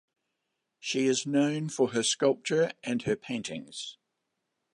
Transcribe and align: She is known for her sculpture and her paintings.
She 0.79 1.05
is 1.05 1.27
known 1.27 1.69
for 1.69 1.89
her 1.89 2.01
sculpture 2.01 2.71
and 2.83 3.03
her 3.03 3.15
paintings. 3.15 3.99